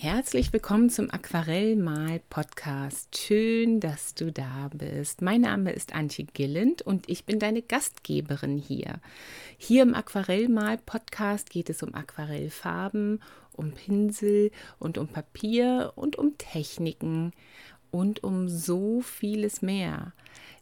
Herzlich 0.00 0.52
willkommen 0.52 0.90
zum 0.90 1.10
Aquarellmal-Podcast. 1.10 3.18
Schön, 3.18 3.80
dass 3.80 4.14
du 4.14 4.30
da 4.30 4.70
bist. 4.72 5.22
Mein 5.22 5.40
Name 5.40 5.72
ist 5.72 5.92
Antje 5.92 6.24
Gilland 6.24 6.82
und 6.82 7.08
ich 7.08 7.24
bin 7.24 7.40
deine 7.40 7.62
Gastgeberin 7.62 8.58
hier. 8.58 9.00
Hier 9.56 9.82
im 9.82 9.96
Aquarellmal-Podcast 9.96 11.50
geht 11.50 11.68
es 11.68 11.82
um 11.82 11.96
Aquarellfarben, 11.96 13.20
um 13.56 13.72
Pinsel 13.72 14.52
und 14.78 14.98
um 14.98 15.08
Papier 15.08 15.94
und 15.96 16.14
um 16.14 16.38
Techniken 16.38 17.32
und 17.90 18.22
um 18.22 18.48
so 18.48 19.00
vieles 19.00 19.62
mehr. 19.62 20.12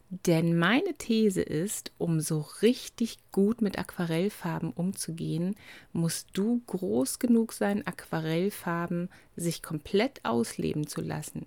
Denn 0.09 0.57
meine 0.57 0.93
These 0.97 1.41
ist, 1.41 1.91
um 1.97 2.21
so 2.21 2.45
richtig 2.61 3.17
gut 3.33 3.61
mit 3.61 3.77
Aquarellfarben 3.77 4.71
umzugehen, 4.71 5.55
musst 5.91 6.29
du 6.33 6.61
groß 6.67 7.19
genug 7.19 7.51
sein, 7.51 7.85
Aquarellfarben 7.85 9.09
sich 9.35 9.61
komplett 9.61 10.23
ausleben 10.23 10.87
zu 10.87 11.01
lassen. 11.01 11.45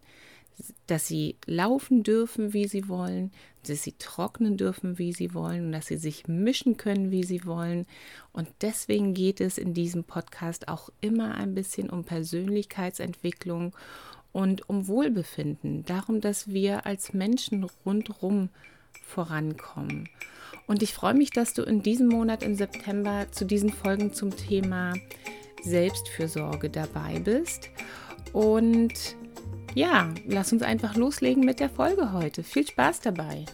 Dass 0.86 1.06
sie 1.06 1.36
laufen 1.46 2.02
dürfen, 2.02 2.52
wie 2.52 2.68
sie 2.68 2.86
wollen, 2.86 3.32
dass 3.66 3.82
sie 3.82 3.94
trocknen 3.98 4.58
dürfen, 4.58 4.98
wie 4.98 5.14
sie 5.14 5.32
wollen 5.32 5.66
und 5.66 5.72
dass 5.72 5.86
sie 5.86 5.96
sich 5.96 6.28
mischen 6.28 6.76
können, 6.76 7.10
wie 7.10 7.24
sie 7.24 7.46
wollen. 7.46 7.86
Und 8.34 8.48
deswegen 8.60 9.14
geht 9.14 9.40
es 9.40 9.56
in 9.56 9.72
diesem 9.72 10.04
Podcast 10.04 10.68
auch 10.68 10.90
immer 11.00 11.34
ein 11.34 11.54
bisschen 11.54 11.88
um 11.88 12.04
Persönlichkeitsentwicklung 12.04 13.74
und 14.32 14.68
um 14.68 14.86
Wohlbefinden, 14.88 15.84
darum, 15.84 16.20
dass 16.20 16.48
wir 16.48 16.86
als 16.86 17.12
Menschen 17.12 17.68
rundherum 17.84 18.48
vorankommen. 19.02 20.08
Und 20.66 20.82
ich 20.82 20.94
freue 20.94 21.14
mich, 21.14 21.30
dass 21.30 21.52
du 21.52 21.62
in 21.62 21.82
diesem 21.82 22.08
Monat 22.08 22.42
im 22.42 22.54
September 22.54 23.26
zu 23.30 23.44
diesen 23.44 23.70
Folgen 23.70 24.12
zum 24.12 24.36
Thema 24.36 24.94
Selbstfürsorge 25.62 26.70
dabei 26.70 27.18
bist. 27.18 27.70
Und 28.32 29.16
ja, 29.74 30.12
lass 30.26 30.52
uns 30.52 30.62
einfach 30.62 30.96
loslegen 30.96 31.44
mit 31.44 31.60
der 31.60 31.70
Folge 31.70 32.12
heute. 32.12 32.42
Viel 32.42 32.66
Spaß 32.66 33.00
dabei. 33.00 33.46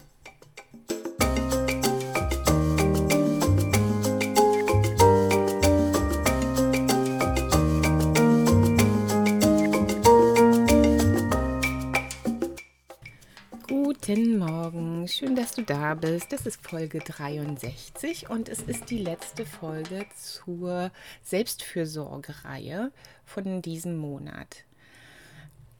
Guten 14.07 14.37
Morgen, 14.37 15.05
schön, 15.09 15.35
dass 15.35 15.53
du 15.53 15.63
da 15.63 15.93
bist. 15.93 16.31
Das 16.31 16.45
ist 16.45 16.65
Folge 16.65 16.99
63 16.99 18.29
und 18.29 18.47
es 18.47 18.61
ist 18.61 18.89
die 18.89 18.99
letzte 18.99 19.45
Folge 19.45 20.05
zur 20.15 20.91
Selbstfürsorgereihe 21.23 22.93
von 23.25 23.61
diesem 23.61 23.97
Monat. 23.97 24.63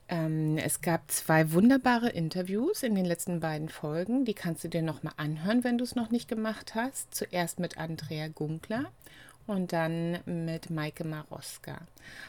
Ähm, 0.10 0.58
es 0.58 0.82
gab 0.82 1.10
zwei 1.10 1.54
wunderbare 1.54 2.10
Interviews 2.10 2.84
in 2.84 2.96
den 2.96 3.06
letzten 3.06 3.40
beiden 3.40 3.70
Folgen. 3.70 4.26
Die 4.26 4.34
kannst 4.34 4.62
du 4.66 4.68
dir 4.68 4.82
nochmal 4.82 5.14
anhören, 5.16 5.64
wenn 5.64 5.78
du 5.78 5.86
es 5.86 5.96
noch 5.96 6.12
nicht 6.12 6.28
gemacht 6.28 6.76
hast. 6.76 7.16
Zuerst 7.16 7.60
mit 7.60 7.78
Andrea 7.78 8.28
Gunkler 8.28 8.92
und 9.48 9.74
dann 9.74 10.20
mit 10.26 10.70
Maike 10.70 11.06
Maroska. 11.06 11.80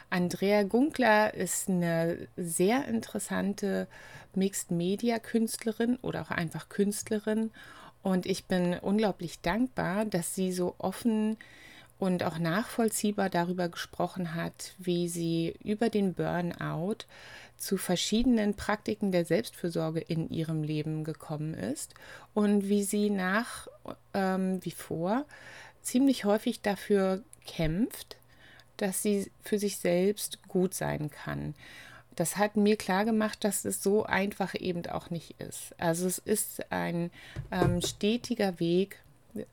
Andrea 0.08 0.62
Gunkler 0.62 1.34
ist 1.34 1.68
eine 1.68 2.28
sehr 2.36 2.86
interessante 2.86 3.88
Mixed-Media-Künstlerin 4.34 5.96
oder 5.96 6.22
auch 6.22 6.30
einfach 6.30 6.68
Künstlerin 6.68 7.50
und 8.02 8.26
ich 8.26 8.46
bin 8.46 8.78
unglaublich 8.78 9.40
dankbar, 9.40 10.04
dass 10.04 10.34
sie 10.34 10.52
so 10.52 10.74
offen 10.78 11.36
und 11.98 12.22
auch 12.22 12.38
nachvollziehbar 12.38 13.28
darüber 13.28 13.68
gesprochen 13.68 14.34
hat, 14.34 14.74
wie 14.78 15.08
sie 15.08 15.56
über 15.64 15.90
den 15.90 16.14
Burnout 16.14 16.98
zu 17.56 17.76
verschiedenen 17.76 18.54
Praktiken 18.54 19.10
der 19.10 19.24
Selbstfürsorge 19.24 19.98
in 19.98 20.30
ihrem 20.30 20.62
Leben 20.62 21.02
gekommen 21.02 21.54
ist 21.54 21.94
und 22.34 22.68
wie 22.68 22.84
sie 22.84 23.10
nach 23.10 23.66
ähm, 24.14 24.64
wie 24.64 24.70
vor 24.70 25.26
ziemlich 25.88 26.24
häufig 26.24 26.60
dafür 26.60 27.22
kämpft, 27.46 28.16
dass 28.76 29.02
sie 29.02 29.30
für 29.42 29.58
sich 29.58 29.78
selbst 29.78 30.46
gut 30.48 30.74
sein 30.74 31.10
kann. 31.10 31.54
Das 32.14 32.36
hat 32.36 32.56
mir 32.56 32.76
klar 32.76 33.04
gemacht, 33.04 33.44
dass 33.44 33.64
es 33.64 33.82
so 33.82 34.04
einfach 34.04 34.54
eben 34.54 34.84
auch 34.86 35.10
nicht 35.10 35.40
ist. 35.40 35.74
Also 35.78 36.06
es 36.06 36.18
ist 36.18 36.70
ein 36.70 37.10
ähm, 37.50 37.80
stetiger 37.80 38.60
Weg, 38.60 38.98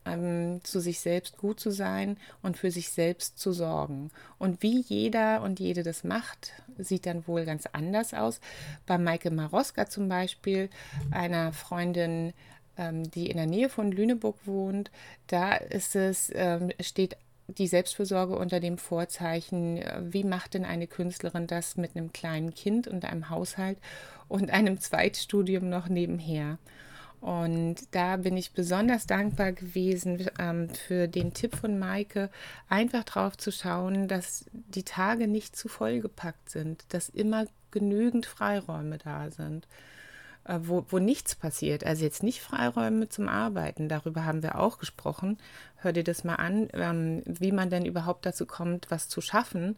ähm, 0.05 0.61
zu 0.63 0.79
sich 0.79 0.99
selbst 0.99 1.37
gut 1.37 1.59
zu 1.59 1.69
sein 1.69 2.17
und 2.41 2.57
für 2.57 2.71
sich 2.71 2.89
selbst 2.89 3.37
zu 3.37 3.53
sorgen. 3.53 4.09
Und 4.37 4.61
wie 4.63 4.81
jeder 4.81 5.41
und 5.41 5.59
jede 5.59 5.83
das 5.83 6.03
macht, 6.03 6.53
sieht 6.77 7.05
dann 7.05 7.27
wohl 7.27 7.45
ganz 7.45 7.65
anders 7.71 8.13
aus. 8.13 8.39
Bei 8.85 8.97
Maike 8.97 9.31
Maroska 9.31 9.87
zum 9.87 10.09
Beispiel, 10.09 10.69
einer 11.11 11.53
Freundin 11.53 12.33
die 12.77 13.29
in 13.29 13.37
der 13.37 13.45
Nähe 13.45 13.69
von 13.69 13.91
Lüneburg 13.91 14.37
wohnt, 14.45 14.91
da 15.27 15.53
ist 15.55 15.95
es, 15.95 16.31
ähm, 16.33 16.71
steht 16.79 17.17
die 17.47 17.67
Selbstfürsorge 17.67 18.35
unter 18.35 18.59
dem 18.59 18.77
Vorzeichen, 18.77 19.77
äh, 19.77 20.01
wie 20.01 20.23
macht 20.23 20.53
denn 20.53 20.65
eine 20.65 20.87
Künstlerin 20.87 21.47
das 21.47 21.77
mit 21.77 21.95
einem 21.95 22.11
kleinen 22.11 22.53
Kind 22.53 22.87
und 22.87 23.05
einem 23.05 23.29
Haushalt 23.29 23.77
und 24.27 24.49
einem 24.49 24.79
Zweitstudium 24.79 25.69
noch 25.69 25.87
nebenher? 25.87 26.57
Und 27.21 27.77
da 27.91 28.17
bin 28.17 28.37
ich 28.37 28.51
besonders 28.51 29.07
dankbar 29.07 29.51
gewesen 29.51 30.27
ähm, 30.37 30.69
für 30.69 31.07
den 31.07 31.33
Tipp 31.33 31.55
von 31.55 31.79
Maike, 31.79 32.29
einfach 32.69 33.03
drauf 33.03 33.37
zu 33.37 33.51
schauen, 33.51 34.07
dass 34.07 34.45
die 34.51 34.83
Tage 34.83 35.27
nicht 35.27 35.55
zu 35.55 35.67
vollgepackt 35.67 36.49
sind, 36.49 36.83
dass 36.89 37.09
immer 37.09 37.47
genügend 37.71 38.25
Freiräume 38.25 38.99
da 38.99 39.31
sind. 39.31 39.67
Äh, 40.45 40.59
wo, 40.61 40.85
wo 40.89 40.99
nichts 40.99 41.35
passiert. 41.35 41.83
Also 41.83 42.03
jetzt 42.03 42.23
nicht 42.23 42.41
Freiräume 42.41 43.09
zum 43.09 43.27
Arbeiten, 43.27 43.89
darüber 43.89 44.25
haben 44.25 44.43
wir 44.43 44.59
auch 44.59 44.77
gesprochen. 44.77 45.37
Hör 45.77 45.91
dir 45.91 46.03
das 46.03 46.23
mal 46.23 46.35
an, 46.35 46.69
ähm, 46.73 47.23
wie 47.25 47.51
man 47.51 47.69
denn 47.69 47.85
überhaupt 47.85 48.25
dazu 48.25 48.45
kommt, 48.45 48.91
was 48.91 49.09
zu 49.09 49.21
schaffen, 49.21 49.77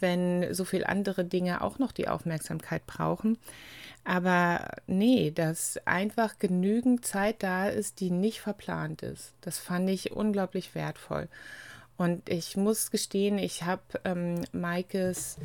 wenn 0.00 0.52
so 0.52 0.64
viele 0.64 0.88
andere 0.88 1.24
Dinge 1.24 1.62
auch 1.62 1.78
noch 1.78 1.92
die 1.92 2.08
Aufmerksamkeit 2.08 2.86
brauchen. 2.86 3.38
Aber 4.04 4.68
nee, 4.86 5.30
dass 5.30 5.78
einfach 5.86 6.38
genügend 6.38 7.06
Zeit 7.06 7.42
da 7.42 7.68
ist, 7.68 8.00
die 8.00 8.10
nicht 8.10 8.42
verplant 8.42 9.02
ist. 9.02 9.32
Das 9.40 9.58
fand 9.58 9.88
ich 9.88 10.12
unglaublich 10.12 10.74
wertvoll. 10.74 11.28
Und 11.96 12.28
ich 12.28 12.56
muss 12.56 12.90
gestehen, 12.90 13.38
ich 13.38 13.62
habe 13.62 13.82
ähm, 14.04 14.44
Maikes 14.52 15.38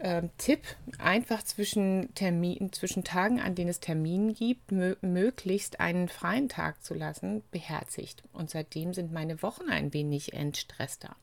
ähm, 0.00 0.30
Tipp, 0.38 0.60
einfach 0.98 1.42
zwischen, 1.42 2.12
Termin, 2.14 2.72
zwischen 2.72 3.04
Tagen, 3.04 3.40
an 3.40 3.54
denen 3.54 3.70
es 3.70 3.80
Termin 3.80 4.34
gibt, 4.34 4.72
mö 4.72 4.96
möglichst 5.00 5.80
einen 5.80 6.08
freien 6.08 6.48
Tag 6.48 6.82
zu 6.82 6.94
lassen, 6.94 7.42
beherzigt. 7.50 8.22
Und 8.32 8.50
seitdem 8.50 8.92
sind 8.92 9.12
meine 9.12 9.42
Wochen 9.42 9.70
ein 9.70 9.92
wenig 9.92 10.32
entstresster. 10.32 11.16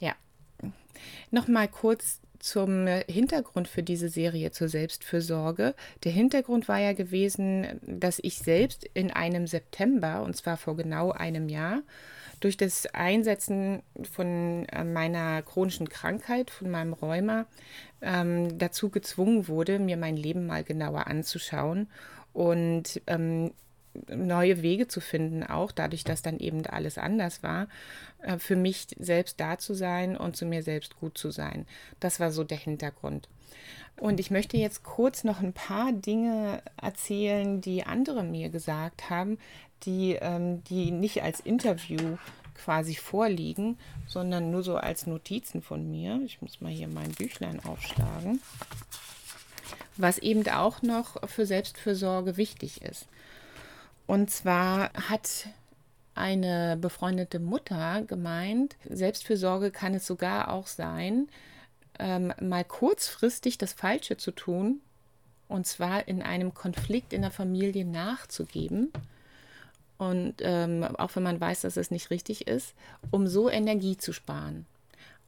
Ja, 0.00 0.14
nochmal 1.30 1.68
kurz 1.68 2.20
zum 2.44 2.86
Hintergrund 3.08 3.68
für 3.68 3.82
diese 3.82 4.10
Serie 4.10 4.50
zur 4.50 4.68
Selbstfürsorge. 4.68 5.74
Der 6.04 6.12
Hintergrund 6.12 6.68
war 6.68 6.78
ja 6.78 6.92
gewesen, 6.92 7.80
dass 7.86 8.18
ich 8.22 8.38
selbst 8.38 8.84
in 8.92 9.10
einem 9.10 9.46
September, 9.46 10.22
und 10.22 10.36
zwar 10.36 10.58
vor 10.58 10.76
genau 10.76 11.10
einem 11.10 11.48
Jahr, 11.48 11.80
durch 12.40 12.58
das 12.58 12.84
Einsetzen 12.92 13.82
von 14.12 14.66
äh, 14.66 14.84
meiner 14.84 15.40
chronischen 15.40 15.88
Krankheit, 15.88 16.50
von 16.50 16.70
meinem 16.70 16.92
Rheuma, 16.92 17.46
ähm, 18.02 18.58
dazu 18.58 18.90
gezwungen 18.90 19.48
wurde, 19.48 19.78
mir 19.78 19.96
mein 19.96 20.18
Leben 20.18 20.46
mal 20.46 20.64
genauer 20.64 21.06
anzuschauen 21.06 21.88
und 22.34 23.00
ähm, 23.06 23.52
neue 24.08 24.62
Wege 24.62 24.88
zu 24.88 25.00
finden, 25.00 25.42
auch 25.42 25.72
dadurch, 25.72 26.04
dass 26.04 26.22
dann 26.22 26.38
eben 26.38 26.66
alles 26.66 26.98
anders 26.98 27.42
war, 27.42 27.68
äh, 28.22 28.38
für 28.38 28.56
mich 28.56 28.86
selbst 28.98 29.40
da 29.40 29.58
zu 29.58 29.74
sein 29.74 30.16
und 30.16 30.36
zu 30.36 30.46
mir 30.46 30.62
selbst 30.62 30.98
gut 30.98 31.16
zu 31.16 31.30
sein. 31.30 31.66
Das 32.00 32.20
war 32.20 32.30
so 32.30 32.44
der 32.44 32.58
Hintergrund. 32.58 33.28
Und 33.96 34.18
ich 34.18 34.30
möchte 34.30 34.56
jetzt 34.56 34.82
kurz 34.82 35.22
noch 35.22 35.40
ein 35.40 35.52
paar 35.52 35.92
Dinge 35.92 36.62
erzählen, 36.80 37.60
die 37.60 37.84
andere 37.84 38.24
mir 38.24 38.48
gesagt 38.48 39.08
haben, 39.08 39.38
die, 39.84 40.18
ähm, 40.20 40.64
die 40.64 40.90
nicht 40.90 41.22
als 41.22 41.40
Interview 41.40 42.16
quasi 42.54 42.94
vorliegen, 42.94 43.78
sondern 44.06 44.50
nur 44.50 44.62
so 44.62 44.76
als 44.76 45.06
Notizen 45.06 45.62
von 45.62 45.90
mir. 45.90 46.20
Ich 46.24 46.40
muss 46.40 46.60
mal 46.60 46.72
hier 46.72 46.88
mein 46.88 47.12
Büchlein 47.12 47.60
aufschlagen. 47.64 48.40
Was 49.96 50.18
eben 50.18 50.48
auch 50.48 50.82
noch 50.82 51.28
für 51.28 51.46
Selbstfürsorge 51.46 52.36
wichtig 52.36 52.82
ist. 52.82 53.06
Und 54.06 54.30
zwar 54.30 54.92
hat 54.92 55.48
eine 56.14 56.76
befreundete 56.76 57.40
Mutter 57.40 58.02
gemeint, 58.02 58.76
Selbstfürsorge 58.88 59.70
kann 59.70 59.94
es 59.94 60.06
sogar 60.06 60.52
auch 60.52 60.66
sein, 60.66 61.28
ähm, 61.98 62.32
mal 62.40 62.64
kurzfristig 62.64 63.58
das 63.58 63.72
Falsche 63.72 64.16
zu 64.16 64.30
tun, 64.30 64.80
und 65.48 65.66
zwar 65.66 66.08
in 66.08 66.22
einem 66.22 66.54
Konflikt 66.54 67.12
in 67.12 67.22
der 67.22 67.30
Familie 67.30 67.84
nachzugeben 67.84 68.92
und 69.98 70.36
ähm, 70.40 70.82
auch 70.82 71.14
wenn 71.14 71.22
man 71.22 71.40
weiß, 71.40 71.62
dass 71.62 71.76
es 71.76 71.90
nicht 71.90 72.10
richtig 72.10 72.46
ist, 72.46 72.74
um 73.10 73.26
so 73.26 73.48
Energie 73.48 73.96
zu 73.96 74.12
sparen. 74.12 74.66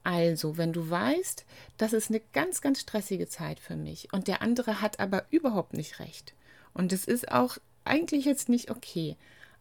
Also, 0.02 0.56
wenn 0.56 0.72
du 0.72 0.88
weißt, 0.88 1.44
das 1.79 1.93
ist 1.93 2.11
eine 2.11 2.20
ganz, 2.32 2.61
ganz 2.61 2.81
stressige 2.81 3.29
Zeit 3.29 3.58
für 3.58 3.76
mich 3.76 4.12
und 4.12 4.29
der 4.29 4.43
andere 4.43 4.81
hat 4.81 5.00
aber 5.00 5.25
überhaupt 5.31 5.72
nicht 5.72 5.99
recht 5.99 6.34
und 6.75 6.93
es 6.93 7.05
ist 7.05 7.31
auch 7.31 7.58
eigentlich 7.86 8.24
jetzt 8.24 8.48
nicht 8.48 8.70
okay, 8.70 9.16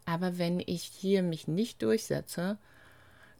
aber 0.05 0.37
wenn 0.37 0.59
ich 0.59 0.83
hier 0.83 1.23
mich 1.23 1.47
nicht 1.47 1.81
durchsetze, 1.81 2.57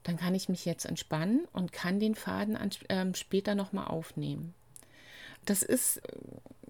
dann 0.03 0.17
kann 0.17 0.35
ich 0.35 0.49
mich 0.49 0.65
jetzt 0.65 0.85
entspannen 0.85 1.45
und 1.51 1.71
kann 1.71 1.99
den 1.99 2.15
Faden 2.15 2.55
an, 2.55 2.69
äh, 2.89 3.05
später 3.15 3.55
nochmal 3.55 3.87
aufnehmen. 3.87 4.53
Das 5.45 5.61
ist 5.61 6.01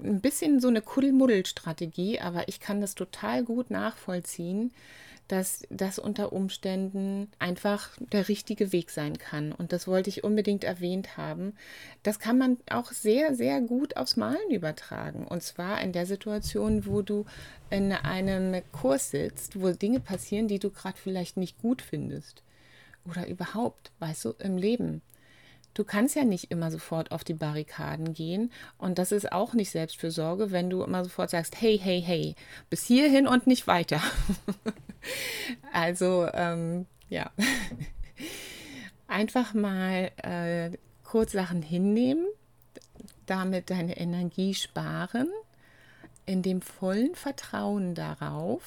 ein 0.03 0.21
bisschen 0.21 0.59
so 0.59 0.67
eine 0.67 0.81
Kuddelmuddel-Strategie, 0.81 2.19
aber 2.19 2.47
ich 2.47 2.59
kann 2.59 2.81
das 2.81 2.95
total 2.95 3.43
gut 3.43 3.69
nachvollziehen, 3.71 4.71
dass 5.27 5.63
das 5.71 5.97
unter 5.97 6.33
Umständen 6.33 7.29
einfach 7.39 7.89
der 7.99 8.27
richtige 8.27 8.71
Weg 8.71 8.91
sein 8.91 9.17
kann. 9.17 9.51
Und 9.51 9.71
das 9.71 9.87
wollte 9.87 10.09
ich 10.09 10.23
unbedingt 10.23 10.63
erwähnt 10.63 11.17
haben. 11.17 11.53
Das 12.03 12.19
kann 12.19 12.37
man 12.37 12.57
auch 12.69 12.91
sehr, 12.91 13.33
sehr 13.33 13.59
gut 13.61 13.97
aufs 13.97 14.17
Malen 14.17 14.51
übertragen. 14.51 15.25
Und 15.25 15.41
zwar 15.41 15.81
in 15.81 15.93
der 15.93 16.05
Situation, 16.05 16.85
wo 16.85 17.01
du 17.01 17.25
in 17.71 17.91
einem 17.91 18.61
Kurs 18.71 19.09
sitzt, 19.09 19.59
wo 19.59 19.71
Dinge 19.71 19.99
passieren, 19.99 20.47
die 20.47 20.59
du 20.59 20.69
gerade 20.69 20.97
vielleicht 20.97 21.37
nicht 21.37 21.59
gut 21.59 21.81
findest. 21.81 22.43
Oder 23.09 23.27
überhaupt, 23.27 23.91
weißt 23.99 24.25
du, 24.25 24.33
im 24.39 24.57
Leben. 24.57 25.01
Du 25.75 25.83
kannst 25.83 26.15
ja 26.15 26.23
nicht 26.23 26.51
immer 26.51 26.71
sofort 26.71 27.11
auf 27.11 27.25
die 27.25 27.33
Barrikaden 27.33 28.13
gehen. 28.13 28.51
Und 28.77 28.97
das 28.97 29.11
ist 29.11 29.31
auch 29.33 29.53
nicht 29.53 29.69
Selbstfürsorge, 29.71 30.51
wenn 30.51 30.69
du 30.69 30.81
immer 30.81 31.03
sofort 31.03 31.29
sagst, 31.29 31.61
hey, 31.61 31.77
hey, 31.77 32.01
hey, 32.01 32.35
bis 32.69 32.83
hierhin 32.85 33.27
und 33.27 33.45
nicht 33.45 33.67
weiter. 33.67 34.01
also, 35.73 36.27
ähm, 36.33 36.85
ja. 37.09 37.29
Einfach 39.07 39.53
mal 39.53 40.11
äh, 40.23 40.71
kurz 41.03 41.33
Sachen 41.33 41.61
hinnehmen, 41.61 42.25
damit 43.25 43.69
deine 43.69 43.97
Energie 43.97 44.53
sparen, 44.53 45.29
in 46.25 46.41
dem 46.41 46.61
vollen 46.61 47.15
Vertrauen 47.15 47.95
darauf, 47.95 48.63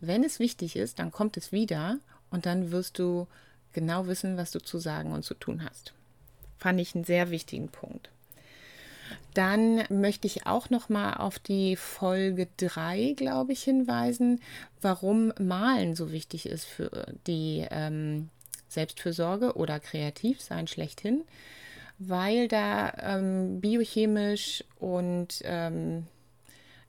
wenn 0.00 0.24
es 0.24 0.38
wichtig 0.38 0.74
ist, 0.76 0.98
dann 0.98 1.12
kommt 1.12 1.36
es 1.36 1.52
wieder 1.52 1.98
und 2.30 2.46
dann 2.46 2.70
wirst 2.70 2.98
du 2.98 3.26
genau 3.72 4.06
wissen, 4.06 4.38
was 4.38 4.52
du 4.52 4.60
zu 4.60 4.78
sagen 4.78 5.12
und 5.12 5.24
zu 5.24 5.34
tun 5.34 5.62
hast. 5.64 5.92
Fand 6.58 6.80
ich 6.80 6.94
einen 6.94 7.04
sehr 7.04 7.30
wichtigen 7.30 7.68
Punkt. 7.68 8.10
Dann 9.34 9.84
möchte 9.88 10.26
ich 10.26 10.46
auch 10.46 10.70
noch 10.70 10.88
mal 10.88 11.14
auf 11.14 11.38
die 11.38 11.76
Folge 11.76 12.48
3, 12.56 13.14
glaube 13.16 13.52
ich, 13.52 13.62
hinweisen, 13.62 14.40
warum 14.80 15.32
Malen 15.38 15.94
so 15.94 16.10
wichtig 16.12 16.46
ist 16.46 16.64
für 16.64 17.06
die 17.26 17.66
ähm, 17.70 18.30
Selbstfürsorge 18.68 19.56
oder 19.56 19.80
Kreativsein 19.80 20.66
schlechthin, 20.66 21.22
weil 21.98 22.48
da 22.48 22.92
ähm, 23.00 23.60
biochemisch 23.60 24.64
und 24.78 25.40
ähm, 25.44 26.06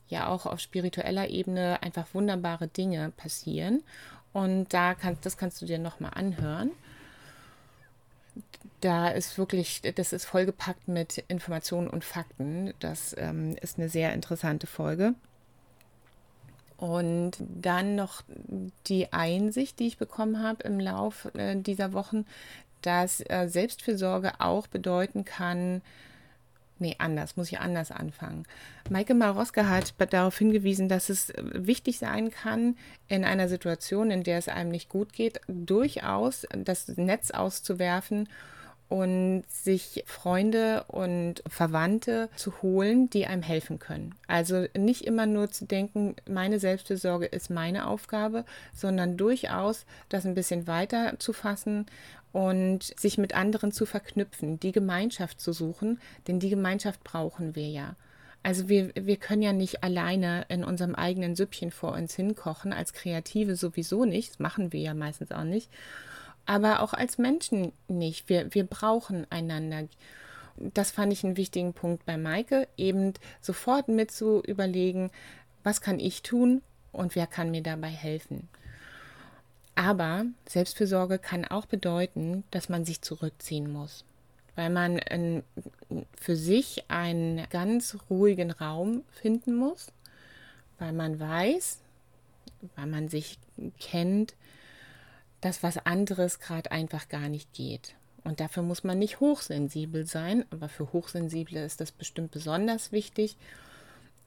ja 0.07 0.27
auch 0.27 0.45
auf 0.45 0.59
spiritueller 0.59 1.29
Ebene 1.29 1.81
einfach 1.83 2.07
wunderbare 2.13 2.67
Dinge 2.67 3.11
passieren. 3.15 3.83
Und 4.33 4.73
da 4.73 4.95
kannst, 4.95 5.25
das 5.25 5.37
kannst 5.37 5.61
du 5.61 5.65
dir 5.65 5.79
noch 5.79 5.99
mal 5.99 6.09
anhören 6.09 6.71
da 8.81 9.09
ist 9.09 9.37
wirklich, 9.37 9.81
das 9.95 10.13
ist 10.13 10.25
vollgepackt 10.25 10.87
mit 10.87 11.23
Informationen 11.27 11.87
und 11.87 12.03
Fakten. 12.03 12.73
Das 12.79 13.15
ähm, 13.17 13.55
ist 13.61 13.77
eine 13.77 13.89
sehr 13.89 14.13
interessante 14.13 14.67
Folge. 14.67 15.15
Und 16.77 17.31
dann 17.39 17.95
noch 17.95 18.23
die 18.87 19.11
Einsicht, 19.11 19.79
die 19.79 19.87
ich 19.87 19.97
bekommen 19.97 20.41
habe 20.41 20.63
im 20.63 20.79
Lauf 20.79 21.27
äh, 21.35 21.55
dieser 21.57 21.91
Wochen, 21.91 22.25
dass 22.81 23.21
äh, 23.29 23.47
Selbstfürsorge 23.49 24.39
auch 24.39 24.67
bedeuten 24.67 25.25
kann, 25.25 25.81
nee, 26.79 26.95
anders, 26.97 27.37
muss 27.37 27.51
ich 27.51 27.59
anders 27.59 27.91
anfangen. 27.91 28.43
Maike 28.89 29.13
Maroska 29.13 29.67
hat 29.67 29.93
darauf 30.13 30.37
hingewiesen, 30.37 30.89
dass 30.89 31.09
es 31.09 31.33
wichtig 31.37 31.99
sein 31.99 32.31
kann, 32.31 32.75
in 33.07 33.25
einer 33.25 33.47
Situation, 33.47 34.11
in 34.11 34.23
der 34.23 34.37
es 34.37 34.47
einem 34.47 34.71
nicht 34.71 34.89
gut 34.89 35.13
geht, 35.13 35.41
durchaus 35.47 36.45
das 36.51 36.87
Netz 36.87 37.31
auszuwerfen 37.31 38.27
und 38.89 39.43
sich 39.47 40.03
Freunde 40.07 40.83
und 40.87 41.43
Verwandte 41.47 42.27
zu 42.35 42.61
holen, 42.63 43.09
die 43.11 43.27
einem 43.27 43.43
helfen 43.43 43.77
können. 43.77 44.15
Also 44.27 44.65
nicht 44.75 45.05
immer 45.05 45.27
nur 45.27 45.51
zu 45.51 45.65
denken, 45.65 46.15
meine 46.27 46.59
Selbstfürsorge 46.59 47.27
ist 47.27 47.51
meine 47.51 47.87
Aufgabe, 47.87 48.45
sondern 48.73 49.15
durchaus 49.15 49.85
das 50.09 50.25
ein 50.25 50.33
bisschen 50.33 50.65
weiter 50.65 51.19
zu 51.19 51.33
fassen 51.33 51.85
und 52.31 52.83
sich 52.99 53.17
mit 53.17 53.35
anderen 53.35 53.71
zu 53.71 53.85
verknüpfen, 53.85 54.59
die 54.59 54.71
Gemeinschaft 54.71 55.41
zu 55.41 55.53
suchen, 55.53 55.99
denn 56.27 56.39
die 56.39 56.49
Gemeinschaft 56.49 57.03
brauchen 57.03 57.55
wir 57.55 57.67
ja. 57.67 57.95
Also 58.41 58.69
wir, 58.69 58.91
wir 58.95 59.17
können 59.17 59.41
ja 59.41 59.51
nicht 59.51 59.83
alleine 59.83 60.45
in 60.47 60.63
unserem 60.63 60.95
eigenen 60.95 61.35
Süppchen 61.35 61.71
vor 61.71 61.93
uns 61.93 62.15
hinkochen, 62.15 62.71
als 62.71 62.93
Kreative 62.93 63.55
sowieso 63.55 64.05
nicht, 64.05 64.31
das 64.31 64.39
machen 64.39 64.71
wir 64.71 64.79
ja 64.79 64.93
meistens 64.93 65.31
auch 65.31 65.43
nicht 65.43 65.69
aber 66.49 66.81
auch 66.81 66.93
als 66.93 67.19
Menschen 67.19 67.73
nicht. 67.87 68.27
Wir, 68.27 68.55
wir 68.55 68.63
brauchen 68.63 69.27
einander. 69.29 69.87
Das 70.57 70.89
fand 70.89 71.13
ich 71.13 71.23
einen 71.23 71.37
wichtigen 71.37 71.73
Punkt 71.73 72.07
bei 72.07 72.17
Maike, 72.17 72.67
eben 72.75 73.13
sofort 73.39 73.87
mit 73.87 74.09
zu 74.09 74.41
überlegen, 74.41 75.11
was 75.63 75.79
kann 75.79 75.99
ich 75.99 76.23
tun 76.23 76.63
und 76.91 77.15
wer 77.15 77.27
kann 77.27 77.51
mir 77.51 77.61
dabei 77.61 77.89
helfen. 77.89 78.49
Aber 79.79 80.25
Selbstfürsorge 80.45 81.19
kann 81.19 81.45
auch 81.45 81.65
bedeuten, 81.65 82.43
dass 82.51 82.67
man 82.67 82.83
sich 82.83 83.01
zurückziehen 83.01 83.71
muss, 83.71 84.03
weil 84.57 84.69
man 84.69 84.99
für 86.17 86.35
sich 86.35 86.83
einen 86.89 87.47
ganz 87.49 87.97
ruhigen 88.09 88.51
Raum 88.51 89.05
finden 89.09 89.55
muss, 89.55 89.93
weil 90.79 90.91
man 90.91 91.17
weiß, 91.17 91.79
weil 92.75 92.87
man 92.87 93.07
sich 93.07 93.39
kennt, 93.79 94.35
dass 95.39 95.63
was 95.63 95.77
anderes 95.77 96.41
gerade 96.41 96.73
einfach 96.73 97.07
gar 97.07 97.29
nicht 97.29 97.53
geht. 97.53 97.95
Und 98.25 98.41
dafür 98.41 98.63
muss 98.63 98.83
man 98.83 98.99
nicht 98.99 99.21
hochsensibel 99.21 100.05
sein, 100.05 100.43
aber 100.49 100.67
für 100.67 100.91
Hochsensible 100.91 101.63
ist 101.63 101.79
das 101.79 101.93
bestimmt 101.93 102.31
besonders 102.31 102.91
wichtig. 102.91 103.37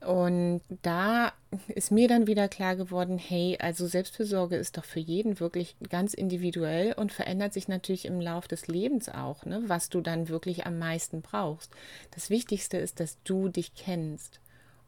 Und 0.05 0.61
da 0.81 1.33
ist 1.67 1.91
mir 1.91 2.07
dann 2.07 2.27
wieder 2.27 2.47
klar 2.47 2.75
geworden, 2.75 3.17
hey, 3.17 3.57
also 3.59 3.87
Selbstfürsorge 3.87 4.55
ist 4.55 4.77
doch 4.77 4.85
für 4.85 4.99
jeden 4.99 5.39
wirklich 5.39 5.75
ganz 5.89 6.13
individuell 6.13 6.93
und 6.93 7.11
verändert 7.11 7.53
sich 7.53 7.67
natürlich 7.67 8.05
im 8.05 8.19
Lauf 8.19 8.47
des 8.47 8.67
Lebens 8.67 9.09
auch, 9.09 9.45
ne, 9.45 9.63
was 9.67 9.89
du 9.89 10.01
dann 10.01 10.29
wirklich 10.29 10.65
am 10.65 10.79
meisten 10.79 11.21
brauchst. 11.21 11.71
Das 12.11 12.29
Wichtigste 12.29 12.77
ist, 12.77 12.99
dass 12.99 13.17
du 13.23 13.49
dich 13.49 13.75
kennst 13.75 14.39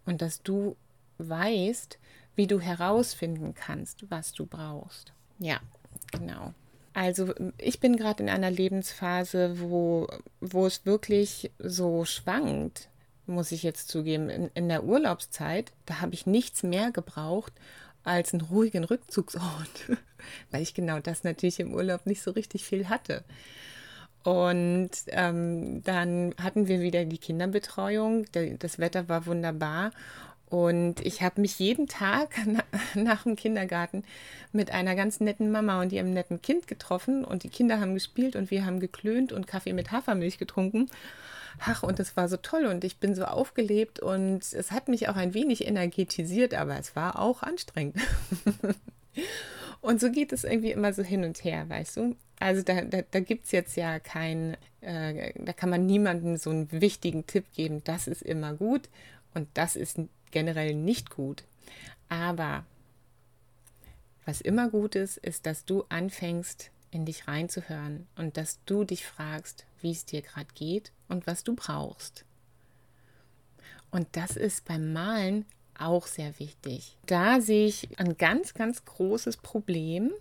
und 0.05 0.21
dass 0.21 0.41
du 0.41 0.75
weißt, 1.17 1.97
wie 2.35 2.47
du 2.47 2.59
herausfinden 2.59 3.53
kannst, 3.53 4.09
was 4.09 4.33
du 4.33 4.45
brauchst. 4.45 5.13
Ja, 5.39 5.59
Genau. 6.11 6.53
Also 6.93 7.33
ich 7.57 7.79
bin 7.79 7.97
gerade 7.97 8.23
in 8.23 8.29
einer 8.29 8.51
Lebensphase, 8.51 9.59
wo, 9.59 10.07
wo 10.39 10.65
es 10.65 10.85
wirklich 10.85 11.51
so 11.59 12.05
schwankt, 12.05 12.89
muss 13.27 13.51
ich 13.51 13.63
jetzt 13.63 13.89
zugeben. 13.89 14.29
In, 14.29 14.49
in 14.53 14.69
der 14.69 14.83
Urlaubszeit, 14.83 15.71
da 15.85 16.01
habe 16.01 16.13
ich 16.13 16.25
nichts 16.25 16.63
mehr 16.63 16.91
gebraucht 16.91 17.53
als 18.03 18.33
einen 18.33 18.41
ruhigen 18.41 18.83
Rückzugsort, 18.83 19.43
weil 20.51 20.61
ich 20.61 20.73
genau 20.73 20.99
das 20.99 21.23
natürlich 21.23 21.59
im 21.59 21.73
Urlaub 21.73 22.05
nicht 22.05 22.21
so 22.21 22.31
richtig 22.31 22.63
viel 22.63 22.89
hatte. 22.89 23.23
Und 24.23 24.89
ähm, 25.07 25.83
dann 25.83 26.33
hatten 26.41 26.67
wir 26.67 26.81
wieder 26.81 27.05
die 27.05 27.19
Kinderbetreuung. 27.19 28.25
Das 28.57 28.79
Wetter 28.79 29.07
war 29.07 29.27
wunderbar. 29.27 29.91
Und 30.49 31.05
ich 31.05 31.21
habe 31.21 31.41
mich 31.41 31.59
jeden 31.59 31.87
Tag 31.87 32.29
na, 32.45 32.63
nach 32.95 33.23
dem 33.23 33.35
Kindergarten 33.35 34.03
mit 34.51 34.71
einer 34.71 34.95
ganz 34.95 35.19
netten 35.19 35.51
Mama 35.51 35.81
und 35.81 35.91
ihrem 35.91 36.11
netten 36.11 36.41
Kind 36.41 36.67
getroffen 36.67 37.25
und 37.25 37.43
die 37.43 37.49
Kinder 37.49 37.79
haben 37.79 37.93
gespielt 37.93 38.35
und 38.35 38.51
wir 38.51 38.65
haben 38.65 38.79
geklönt 38.79 39.31
und 39.31 39.47
Kaffee 39.47 39.73
mit 39.73 39.91
Hafermilch 39.91 40.37
getrunken. 40.37 40.89
Ach, 41.59 41.83
und 41.83 41.99
es 41.99 42.15
war 42.17 42.27
so 42.27 42.37
toll 42.37 42.65
und 42.65 42.83
ich 42.83 42.97
bin 42.97 43.15
so 43.15 43.25
aufgelebt 43.25 43.99
und 43.99 44.41
es 44.53 44.71
hat 44.71 44.87
mich 44.87 45.09
auch 45.09 45.15
ein 45.15 45.33
wenig 45.33 45.65
energetisiert, 45.67 46.53
aber 46.53 46.77
es 46.77 46.95
war 46.95 47.19
auch 47.19 47.43
anstrengend. 47.43 47.97
und 49.81 49.99
so 49.99 50.11
geht 50.11 50.33
es 50.33 50.43
irgendwie 50.43 50.71
immer 50.71 50.93
so 50.93 51.03
hin 51.03 51.23
und 51.23 51.43
her, 51.43 51.67
weißt 51.69 51.97
du? 51.97 52.15
Also 52.39 52.61
da, 52.61 52.81
da, 52.81 53.01
da 53.09 53.19
gibt 53.19 53.45
es 53.45 53.51
jetzt 53.51 53.77
ja 53.77 53.99
kein, 53.99 54.57
äh, 54.81 55.33
da 55.37 55.53
kann 55.53 55.69
man 55.69 55.85
niemandem 55.85 56.37
so 56.37 56.49
einen 56.49 56.69
wichtigen 56.71 57.25
Tipp 57.25 57.45
geben, 57.53 57.83
das 57.83 58.07
ist 58.07 58.21
immer 58.21 58.53
gut 58.53 58.89
und 59.33 59.47
das 59.53 59.75
ist 59.75 59.99
generell 60.31 60.73
nicht 60.73 61.09
gut. 61.09 61.43
Aber 62.09 62.65
was 64.25 64.41
immer 64.41 64.69
gut 64.69 64.95
ist, 64.95 65.17
ist, 65.17 65.45
dass 65.45 65.65
du 65.65 65.85
anfängst, 65.89 66.71
in 66.91 67.05
dich 67.05 67.27
reinzuhören 67.27 68.07
und 68.15 68.37
dass 68.37 68.59
du 68.65 68.83
dich 68.83 69.05
fragst, 69.05 69.65
wie 69.85 69.91
es 69.91 70.05
dir 70.05 70.23
gerade 70.23 70.51
geht 70.55 70.91
und 71.07 71.27
was 71.27 71.43
du 71.43 71.55
brauchst. 71.55 72.25
Und 73.91 74.07
das 74.13 74.35
ist 74.35 74.65
beim 74.65 74.91
Malen 74.91 75.45
auch 75.77 76.07
sehr 76.07 76.37
wichtig. 76.39 76.97
Da 77.05 77.39
sehe 77.39 77.67
ich 77.67 77.99
ein 77.99 78.17
ganz, 78.17 78.55
ganz 78.55 78.83
großes 78.83 79.37
Problem, 79.37 80.11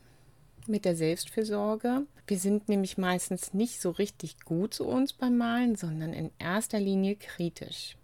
mit 0.67 0.85
der 0.85 0.97
Selbstfürsorge. 0.97 2.07
Wir 2.27 2.39
sind 2.39 2.69
nämlich 2.69 2.99
meistens 2.99 3.55
nicht 3.55 3.81
so 3.81 3.91
richtig 3.91 4.41
gut 4.45 4.75
zu 4.75 4.87
uns 4.87 5.13
beim 5.13 5.37
Malen, 5.37 5.77
sondern 5.77 6.13
in 6.13 6.31
erster 6.39 6.81
Linie 6.81 7.17
kritisch. 7.17 7.97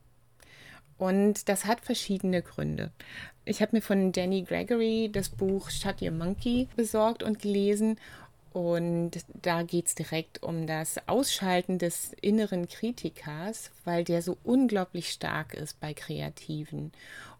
Und 0.98 1.48
das 1.48 1.64
hat 1.64 1.80
verschiedene 1.80 2.42
Gründe. 2.42 2.90
Ich 3.46 3.62
habe 3.62 3.76
mir 3.76 3.82
von 3.82 4.12
Danny 4.12 4.42
Gregory 4.42 5.08
das 5.10 5.30
Buch 5.30 5.70
Shut 5.70 6.02
Your 6.02 6.10
Monkey 6.10 6.68
besorgt 6.76 7.22
und 7.22 7.38
gelesen. 7.38 7.98
Und 8.52 9.12
da 9.42 9.62
geht 9.62 9.86
es 9.86 9.94
direkt 9.94 10.42
um 10.42 10.66
das 10.66 10.96
Ausschalten 11.06 11.78
des 11.78 12.12
inneren 12.20 12.68
Kritikers, 12.68 13.70
weil 13.84 14.02
der 14.02 14.22
so 14.22 14.36
unglaublich 14.42 15.10
stark 15.10 15.54
ist 15.54 15.78
bei 15.78 15.94
Kreativen. 15.94 16.90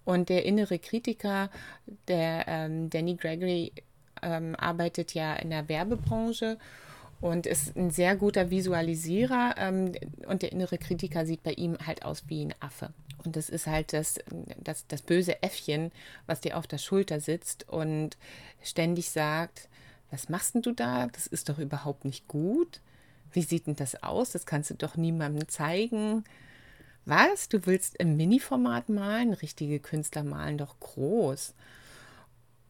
Und 0.05 0.29
der 0.29 0.45
innere 0.45 0.79
Kritiker, 0.79 1.50
der 2.07 2.45
ähm, 2.47 2.90
Danny 2.90 3.17
Gregory, 3.17 3.73
ähm, 4.23 4.55
arbeitet 4.57 5.14
ja 5.14 5.35
in 5.35 5.50
der 5.50 5.69
Werbebranche 5.69 6.59
und 7.21 7.47
ist 7.47 7.76
ein 7.76 7.90
sehr 7.90 8.17
guter 8.17 8.50
Visualisierer. 8.50 9.55
Ähm, 9.59 9.93
und 10.26 10.43
der 10.43 10.52
innere 10.52 10.79
Kritiker 10.79 11.26
sieht 11.26 11.43
bei 11.43 11.52
ihm 11.52 11.76
halt 11.85 12.05
aus 12.05 12.25
wie 12.29 12.45
ein 12.45 12.55
Affe. 12.61 12.93
Und 13.25 13.37
das 13.37 13.50
ist 13.50 13.67
halt 13.67 13.93
das, 13.93 14.19
das, 14.57 14.87
das 14.87 15.02
böse 15.02 15.43
Äffchen, 15.43 15.93
was 16.26 16.40
dir 16.40 16.57
auf 16.57 16.67
der 16.67 16.79
Schulter 16.79 17.21
sitzt 17.21 17.69
und 17.69 18.17
ständig 18.62 19.11
sagt, 19.11 19.69
was 20.11 20.29
machst 20.29 20.55
denn 20.55 20.62
du 20.62 20.73
da? 20.73 21.07
Das 21.07 21.26
ist 21.26 21.49
doch 21.49 21.59
überhaupt 21.59 22.05
nicht 22.05 22.29
gut. 22.29 22.81
Wie 23.33 23.43
sieht 23.43 23.67
denn 23.67 23.76
das 23.76 24.02
aus? 24.02 24.33
Das 24.33 24.47
kannst 24.47 24.71
du 24.71 24.75
doch 24.75 24.97
niemandem 24.97 25.49
zeigen. 25.49 26.25
Was? 27.05 27.49
Du 27.49 27.67
willst 27.67 27.97
im 27.97 28.17
Mini-Format 28.17 28.88
malen? 28.88 29.33
Richtige 29.33 29.81
Künstler 29.81 30.25
malen 30.25 30.59
doch 30.59 30.79
groß. 30.81 31.55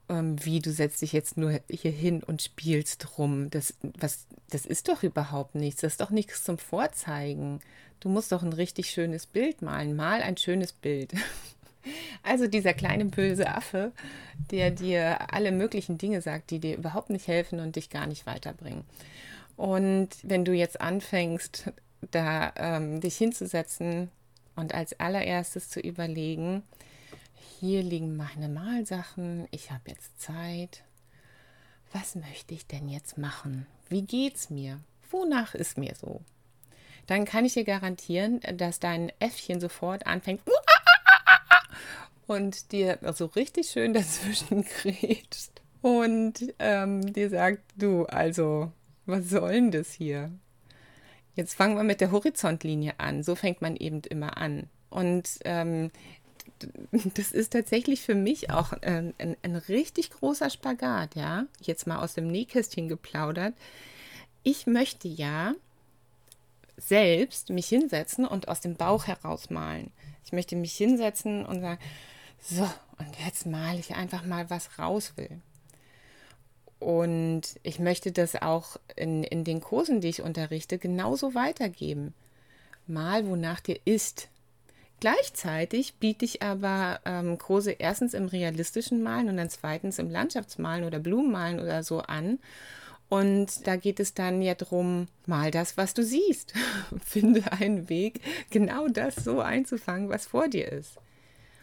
Ähm, 0.09 0.45
wie, 0.45 0.61
du 0.61 0.73
setzt 0.73 1.03
dich 1.03 1.13
jetzt 1.13 1.37
nur 1.37 1.61
hier 1.69 1.91
hin 1.91 2.23
und 2.23 2.43
spielst 2.43 3.19
rum. 3.19 3.51
Das, 3.51 3.75
was, 3.83 4.27
das 4.51 4.67
ist 4.67 4.89
doch 4.89 5.03
überhaupt 5.03 5.55
nichts. 5.55 5.81
Das 5.81 5.93
ist 5.93 6.01
doch 6.01 6.11
nichts 6.11 6.45
zum 6.45 6.59
Vorzeigen. 6.59 7.61
Du 8.01 8.09
musst 8.09 8.33
doch 8.33 8.43
ein 8.43 8.53
richtig 8.53 8.91
schönes 8.91 9.27
Bild 9.27 9.63
malen. 9.63 9.97
Mal 9.97 10.23
ein 10.23 10.37
schönes 10.37 10.73
Bild. 10.73 11.13
Also 12.23 12.47
dieser 12.47 12.75
kleine 12.75 13.07
böse 13.07 13.49
Affe, 13.49 13.93
der 14.51 14.71
dir 14.71 15.33
alle 15.33 15.53
möglichen 15.53 15.99
Dinge 15.99 16.21
sagt, 16.21 16.51
die 16.51 16.59
dir 16.59 16.77
überhaupt 16.77 17.11
nicht 17.11 17.27
helfen 17.29 17.61
und 17.61 17.77
dich 17.77 17.91
gar 17.91 18.07
nicht 18.07 18.27
weiterbringen. 18.27 18.85
Und 19.57 20.09
wenn 20.23 20.45
du 20.45 20.53
jetzt 20.53 20.81
anfängst, 20.81 21.73
da 22.11 22.53
ähm, 22.57 23.01
dich 23.01 23.17
hinzusetzen 23.17 24.11
und 24.57 24.75
als 24.75 24.99
allererstes 24.99 25.69
zu 25.69 25.81
überlegen, 25.81 26.63
hier 27.59 27.83
liegen 27.83 28.17
meine 28.17 28.49
Malsachen, 28.49 29.47
ich 29.51 29.71
habe 29.71 29.91
jetzt 29.91 30.21
Zeit. 30.21 30.83
Was 31.93 32.15
möchte 32.15 32.55
ich 32.55 32.67
denn 32.67 32.89
jetzt 32.89 33.19
machen? 33.19 33.67
Wie 33.89 34.03
geht's 34.03 34.49
mir? 34.49 34.81
Wonach 35.11 35.55
ist 35.55 35.77
mir 35.77 35.95
so? 35.95 36.21
dann 37.11 37.25
kann 37.25 37.45
ich 37.45 37.55
dir 37.55 37.65
garantieren, 37.65 38.41
dass 38.55 38.79
dein 38.79 39.11
Äffchen 39.19 39.61
sofort 39.61 40.07
anfängt 40.07 40.47
und 42.31 42.71
dir 42.71 42.99
so 43.13 43.27
richtig 43.27 43.71
schön 43.71 43.93
dazwischen 43.95 44.63
grätscht 44.63 45.51
und 45.83 46.55
ähm, 46.61 47.13
dir 47.13 47.29
sagt, 47.29 47.63
du, 47.77 48.05
also, 48.07 48.71
was 49.05 49.29
soll 49.31 49.53
denn 49.53 49.71
das 49.73 49.93
hier? 49.93 50.31
Jetzt 51.35 51.55
fangen 51.55 51.77
wir 51.77 51.83
mit 51.83 52.01
der 52.01 52.13
Horizontlinie 52.13 52.95
an. 52.99 53.25
So 53.25 53.35
fängt 53.35 53.63
man 53.63 53.75
eben 53.77 54.03
immer 54.03 54.37
an. 54.37 54.69
Und 54.91 55.41
ähm, 55.45 55.91
das 56.93 57.33
ist 57.33 57.53
tatsächlich 57.53 58.03
für 58.03 58.15
mich 58.15 58.51
auch 58.51 58.75
ein, 58.75 59.13
ein, 59.19 59.37
ein, 59.43 59.57
richtig 59.57 60.11
großer 60.11 60.51
Spagat, 60.51 61.17
ja. 61.17 61.47
Jetzt 61.61 61.89
mal 61.89 61.99
aus 61.99 62.15
dem 62.15 62.29
Nähkästchen 62.29 62.89
geplaudert. 62.89 63.55
Ich 64.45 64.67
möchte 64.67 65.09
ja 65.09 65.55
selbst 66.77 67.51
mich 67.51 67.67
hinsetzen 67.69 68.25
und 68.25 68.47
aus 68.49 68.61
dem 68.61 68.77
Bauch 68.77 69.07
heraus 69.07 69.51
malen. 69.51 69.91
Ich 70.25 70.33
möchte 70.33 70.55
mich 70.55 70.75
hinsetzen 70.75 71.45
und 71.45 71.61
sagen, 71.61 71.81
so, 72.43 72.63
und 72.99 73.19
jetzt 73.25 73.47
male 73.47 73.79
ich 73.79 73.95
einfach 73.95 74.25
mal, 74.25 74.51
was 74.51 74.79
raus 74.79 75.13
will. 75.17 75.41
Und 76.79 77.43
ich 77.63 77.79
möchte 77.79 78.11
das 78.11 78.41
auch 78.41 78.79
in, 78.97 79.23
in 79.23 79.45
den 79.45 79.61
Kursen, 79.61 80.01
die 80.01 80.09
ich 80.09 80.23
unterrichte, 80.23 80.79
genauso 80.79 81.35
weitergeben. 81.35 82.15
Mal, 82.87 83.27
wonach 83.27 83.61
dir 83.61 83.79
ist. 83.85 84.29
Gleichzeitig 84.99 85.95
biete 85.95 86.25
ich 86.25 86.43
aber 86.43 87.01
ähm, 87.05 87.39
Kurse 87.39 87.73
erstens 87.73 88.15
im 88.15 88.27
realistischen 88.27 89.03
Malen 89.03 89.29
und 89.29 89.37
dann 89.37 89.51
zweitens 89.51 89.99
im 89.99 90.11
Landschaftsmalen 90.11 90.85
oder 90.85 90.99
Blumenmalen 90.99 91.61
oder 91.61 91.83
so 91.83 92.01
an. 92.01 92.39
Und 93.11 93.67
da 93.67 93.77
geht 93.77 93.99
es 93.99 94.15
dann 94.15 94.41
ja 94.41 94.55
drum, 94.55 95.09
mal 95.27 95.51
das, 95.51 95.77
was 95.77 95.95
du 95.95 96.03
siehst. 96.03 96.55
Finde 97.05 97.53
einen 97.53 97.89
Weg, 97.89 98.21
genau 98.51 98.89
das 98.89 99.17
so 99.17 99.41
einzufangen, 99.41 100.09
was 100.09 100.27
vor 100.27 100.49
dir 100.49 100.71
ist. 100.71 100.97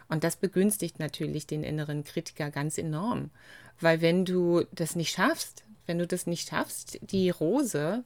Und 0.10 0.24
das 0.24 0.36
begünstigt 0.38 1.00
natürlich 1.00 1.48
den 1.48 1.64
inneren 1.64 2.04
Kritiker 2.04 2.50
ganz 2.50 2.78
enorm. 2.78 3.30
Weil 3.80 4.02
wenn 4.02 4.26
du 4.26 4.64
das 4.72 4.96
nicht 4.96 5.12
schaffst, 5.12 5.64
wenn 5.86 6.00
du 6.00 6.08
das 6.08 6.28
nicht 6.28 6.50
schaffst, 6.50 7.00
die 7.02 7.30
Rose 7.30 8.04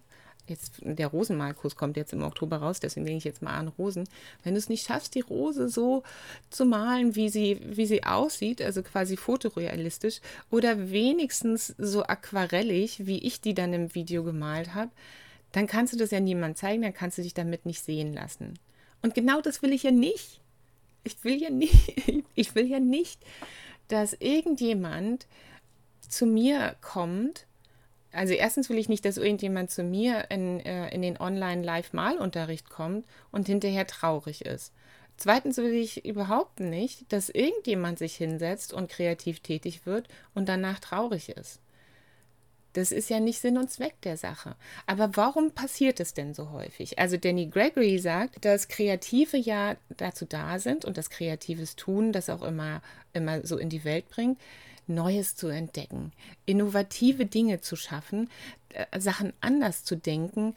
jetzt 0.48 0.74
der 0.82 1.08
Rosenmalkurs 1.08 1.76
kommt 1.76 1.98
jetzt 1.98 2.14
im 2.14 2.24
Oktober 2.24 2.58
raus, 2.58 2.80
deswegen 2.80 3.06
denke 3.06 3.20
ich 3.20 3.24
jetzt 3.24 3.42
mal 3.42 3.56
an 3.56 3.68
Rosen. 3.68 4.08
Wenn 4.44 4.54
du 4.54 4.60
es 4.60 4.70
nicht 4.70 4.86
schaffst, 4.86 5.16
die 5.16 5.22
Rose 5.22 5.70
so 5.70 6.04
zu 6.50 6.66
malen, 6.66 7.16
wie 7.16 7.30
sie, 7.30 7.60
wie 7.64 7.86
sie 7.86 8.04
aussieht, 8.04 8.62
also 8.62 8.84
quasi 8.84 9.18
fotorealistisch, 9.18 10.20
oder 10.50 10.92
wenigstens 10.92 11.74
so 11.78 12.04
aquarellig, 12.04 13.06
wie 13.06 13.20
ich 13.20 13.42
die 13.42 13.54
dann 13.54 13.74
im 13.74 13.96
Video 13.96 14.24
gemalt 14.24 14.74
habe, 14.74 14.92
dann 15.52 15.68
kannst 15.68 15.94
du 15.94 15.98
das 15.98 16.12
ja 16.12 16.20
niemand 16.20 16.58
zeigen, 16.58 16.82
dann 16.82 16.94
kannst 16.94 17.18
du 17.18 17.22
dich 17.22 17.34
damit 17.34 17.66
nicht 17.66 17.84
sehen 17.84 18.14
lassen. 18.14 18.60
Und 19.02 19.16
genau 19.16 19.42
das 19.42 19.62
will 19.62 19.74
ich 19.74 19.84
ja 19.84 19.92
nicht. 19.92 20.42
Ich 21.04 21.24
will 21.24 21.42
ja 21.42 21.50
nicht, 21.50 21.94
ich 22.36 22.56
will 22.56 22.66
ja 22.66 22.80
nicht, 22.80 23.22
dass 23.88 24.14
irgendjemand 24.14 25.28
zu 26.08 26.26
mir 26.26 26.76
kommt 26.82 27.46
also 28.14 28.34
erstens 28.34 28.70
will 28.70 28.78
ich 28.78 28.90
nicht, 28.90 29.06
dass 29.06 29.18
irgendjemand 29.18 29.72
zu 29.72 29.84
mir 29.84 30.30
in, 30.30 30.60
äh, 30.60 30.94
in 30.94 31.02
den 31.02 31.20
Online-Live-Malunterricht 31.20 32.70
kommt 32.70 33.06
und 33.32 33.48
hinterher 33.48 33.88
traurig 33.88 34.46
ist. 34.46 34.74
Zweitens 35.18 35.58
will 35.58 35.74
ich 35.74 36.06
überhaupt 36.06 36.60
nicht, 36.60 37.12
dass 37.14 37.30
irgendjemand 37.30 38.00
sich 38.00 38.16
hinsetzt 38.16 38.74
und 38.74 38.90
kreativ 38.90 39.40
tätig 39.40 39.86
wird 39.86 40.08
und 40.34 40.50
danach 40.50 40.80
traurig 40.80 41.30
ist. 41.30 41.62
Das 42.74 42.92
ist 42.92 43.10
ja 43.10 43.20
nicht 43.20 43.40
Sinn 43.40 43.58
und 43.58 43.70
Zweck 43.70 44.00
der 44.02 44.18
Sache. 44.18 44.56
Aber 44.86 45.16
warum 45.16 45.52
passiert 45.52 46.00
es 46.00 46.14
denn 46.14 46.34
so 46.34 46.52
häufig? 46.52 47.00
Also 47.00 47.18
Danny 47.18 47.48
Gregory 47.48 48.00
sagt, 48.00 48.46
dass 48.46 48.68
Kreative 48.68 49.38
ja 49.38 49.76
dazu 49.98 50.26
da 50.26 50.60
sind 50.60 50.86
und 50.86 50.98
das 50.98 51.10
kreatives 51.10 51.76
Tun 51.76 52.12
das 52.12 52.30
auch 52.30 52.42
immer, 52.42 52.82
immer 53.14 53.46
so 53.46 53.58
in 53.58 53.70
die 53.70 53.84
Welt 53.84 54.08
bringt, 54.10 54.40
Neues 54.88 55.36
zu 55.36 55.48
entdecken, 55.48 56.12
innovative 56.46 57.26
Dinge 57.26 57.62
zu 57.62 57.76
schaffen, 57.76 58.30
äh, 58.70 59.00
Sachen 59.00 59.34
anders 59.42 59.84
zu 59.84 59.96
denken, 59.96 60.56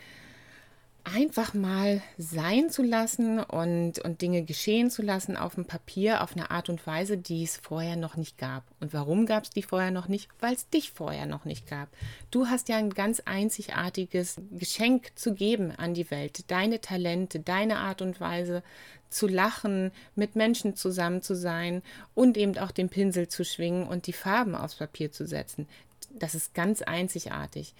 einfach 1.04 1.52
mal 1.52 2.02
sein 2.16 2.70
zu 2.70 2.82
lassen 2.82 3.38
und, 3.38 3.99
und 3.99 4.23
Dinge 4.23 4.42
geschehen 4.42 4.90
zu 4.90 5.02
lassen 5.02 5.37
auf 5.37 5.54
dem 5.54 5.66
Papier 5.66 6.23
auf 6.23 6.34
eine 6.34 6.50
Art 6.50 6.68
und 6.70 6.87
Weise, 6.87 7.18
die 7.18 7.42
es 7.44 7.58
vorher 7.58 7.96
noch 7.96 8.16
nicht 8.16 8.38
gab. 8.38 8.64
Und 8.80 8.94
warum 8.94 9.26
gab 9.26 9.44
es 9.44 9.50
die 9.50 9.62
vorher 9.62 9.90
noch 9.90 10.08
nicht? 10.08 10.28
Weil 10.40 10.54
es 10.54 10.68
dich 10.70 10.92
vorher 10.92 11.26
noch 11.26 11.44
nicht 11.44 11.68
gab. 11.68 11.88
Du 12.30 12.46
hast 12.46 12.68
ja 12.68 12.76
ein 12.76 12.90
ganz 12.90 13.20
einzigartiges 13.20 14.37
Geschenk 14.52 15.12
zu 15.14 15.34
geben 15.34 15.73
an 15.73 15.94
die 15.94 16.11
Welt. 16.11 16.50
Deine 16.50 16.80
Talente, 16.80 17.40
deine 17.40 17.78
Art 17.78 18.00
und 18.00 18.20
Weise 18.20 18.62
zu 19.11 19.28
lachen, 19.28 19.92
mit 20.16 20.37
Menschen 20.37 20.75
zusammen 20.75 21.23
zu 21.23 21.37
sein 21.37 21.82
und 22.14 22.37
eben 22.37 22.58
auch 22.58 22.70
den 22.70 22.88
Pinsel 22.88 23.28
zu 23.28 23.44
schwingen 23.44 23.87
und 23.87 24.06
die 24.06 24.12
Farben 24.12 24.54
aufs 24.54 24.76
Papier 24.76 25.12
zu 25.12 25.26
setzen. 25.26 25.68
Das 26.11 26.34
ist 26.34 26.54
ganz 26.54 26.82
einzigartig. 26.82 27.75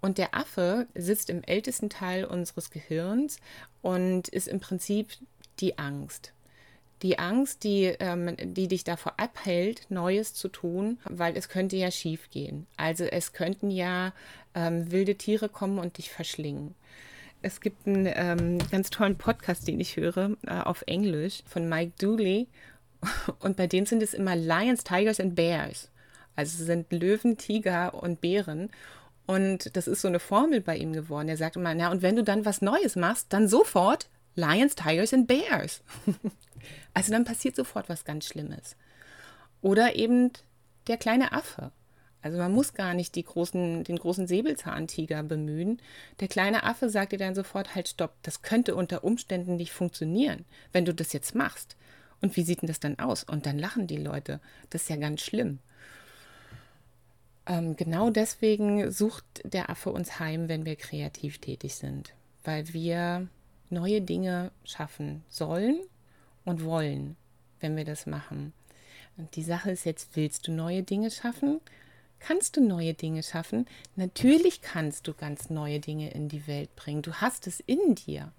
Und 0.00 0.18
der 0.18 0.34
Affe 0.34 0.86
sitzt 0.94 1.30
im 1.30 1.42
ältesten 1.42 1.90
Teil 1.90 2.24
unseres 2.24 2.70
Gehirns 2.70 3.38
und 3.82 4.28
ist 4.28 4.48
im 4.48 4.60
Prinzip 4.60 5.08
die 5.60 5.78
Angst. 5.78 6.32
Die 7.02 7.18
Angst, 7.18 7.64
die, 7.64 7.94
ähm, 8.00 8.36
die 8.38 8.68
dich 8.68 8.84
davor 8.84 9.14
abhält, 9.18 9.90
Neues 9.90 10.32
zu 10.32 10.48
tun, 10.48 10.98
weil 11.04 11.36
es 11.36 11.48
könnte 11.48 11.76
ja 11.76 11.90
schief 11.90 12.30
gehen. 12.30 12.66
Also 12.76 13.04
es 13.04 13.32
könnten 13.32 13.70
ja 13.70 14.12
ähm, 14.54 14.90
wilde 14.90 15.16
Tiere 15.16 15.48
kommen 15.48 15.78
und 15.78 15.98
dich 15.98 16.10
verschlingen. 16.10 16.74
Es 17.42 17.60
gibt 17.60 17.86
einen 17.86 18.08
ähm, 18.12 18.58
ganz 18.70 18.90
tollen 18.90 19.18
Podcast, 19.18 19.68
den 19.68 19.78
ich 19.78 19.96
höre, 19.96 20.36
äh, 20.46 20.60
auf 20.60 20.82
Englisch 20.86 21.42
von 21.46 21.68
Mike 21.68 21.92
Dooley. 22.00 22.48
Und 23.40 23.56
bei 23.56 23.66
denen 23.66 23.86
sind 23.86 24.02
es 24.02 24.14
immer 24.14 24.34
Lions, 24.34 24.82
Tigers 24.82 25.20
and 25.20 25.36
Bears. 25.36 25.90
Also 26.34 26.60
es 26.60 26.66
sind 26.66 26.90
Löwen, 26.92 27.36
Tiger 27.36 27.94
und 27.94 28.20
Bären. 28.20 28.70
Und 29.26 29.76
das 29.76 29.88
ist 29.88 30.02
so 30.02 30.08
eine 30.08 30.20
Formel 30.20 30.60
bei 30.60 30.76
ihm 30.76 30.92
geworden. 30.92 31.28
Er 31.28 31.36
sagt 31.36 31.56
immer, 31.56 31.74
na, 31.74 31.90
und 31.90 32.02
wenn 32.02 32.16
du 32.16 32.22
dann 32.22 32.44
was 32.44 32.62
Neues 32.62 32.96
machst, 32.96 33.32
dann 33.32 33.48
sofort 33.48 34.08
Lions, 34.36 34.76
Tigers 34.76 35.12
and 35.12 35.26
Bears. 35.26 35.82
also 36.94 37.12
dann 37.12 37.24
passiert 37.24 37.56
sofort 37.56 37.88
was 37.88 38.04
ganz 38.04 38.26
Schlimmes. 38.26 38.76
Oder 39.62 39.96
eben 39.96 40.30
der 40.86 40.96
kleine 40.96 41.32
Affe. 41.32 41.72
Also 42.22 42.38
man 42.38 42.52
muss 42.52 42.74
gar 42.74 42.94
nicht 42.94 43.14
großen, 43.14 43.84
den 43.84 43.98
großen 43.98 44.26
Säbelzahntiger 44.26 45.22
bemühen. 45.22 45.80
Der 46.20 46.28
kleine 46.28 46.64
Affe 46.64 46.88
sagt 46.88 47.12
dir 47.12 47.18
dann 47.18 47.34
sofort, 47.34 47.74
halt 47.74 47.88
stopp, 47.88 48.14
das 48.22 48.42
könnte 48.42 48.74
unter 48.74 49.04
Umständen 49.04 49.56
nicht 49.56 49.72
funktionieren, 49.72 50.44
wenn 50.72 50.84
du 50.84 50.94
das 50.94 51.12
jetzt 51.12 51.34
machst. 51.34 51.76
Und 52.20 52.36
wie 52.36 52.42
sieht 52.42 52.62
denn 52.62 52.66
das 52.68 52.80
dann 52.80 52.98
aus? 52.98 53.24
Und 53.24 53.46
dann 53.46 53.58
lachen 53.58 53.86
die 53.86 53.96
Leute. 53.96 54.40
Das 54.70 54.82
ist 54.82 54.88
ja 54.88 54.96
ganz 54.96 55.20
schlimm. 55.20 55.60
Ähm, 57.46 57.76
genau 57.76 58.10
deswegen 58.10 58.90
sucht 58.90 59.24
der 59.44 59.70
Affe 59.70 59.90
uns 59.90 60.18
heim, 60.18 60.48
wenn 60.48 60.64
wir 60.64 60.76
kreativ 60.76 61.38
tätig 61.38 61.74
sind, 61.76 62.14
weil 62.44 62.72
wir 62.72 63.28
neue 63.70 64.00
Dinge 64.00 64.50
schaffen 64.64 65.24
sollen 65.28 65.80
und 66.44 66.64
wollen, 66.64 67.16
wenn 67.60 67.76
wir 67.76 67.84
das 67.84 68.06
machen. 68.06 68.52
Und 69.16 69.36
die 69.36 69.42
Sache 69.42 69.70
ist 69.70 69.84
jetzt, 69.84 70.10
willst 70.14 70.46
du 70.46 70.52
neue 70.52 70.82
Dinge 70.82 71.10
schaffen? 71.10 71.60
Kannst 72.18 72.56
du 72.56 72.66
neue 72.66 72.94
Dinge 72.94 73.22
schaffen? 73.22 73.66
Natürlich 73.94 74.60
kannst 74.60 75.06
du 75.06 75.14
ganz 75.14 75.50
neue 75.50 75.80
Dinge 75.80 76.10
in 76.10 76.28
die 76.28 76.46
Welt 76.46 76.74
bringen. 76.76 77.02
Du 77.02 77.14
hast 77.14 77.46
es 77.46 77.60
in 77.60 77.94
dir. 77.94 78.32